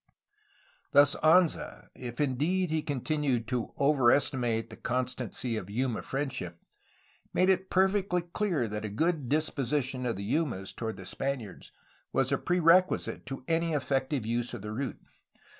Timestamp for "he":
2.71-2.81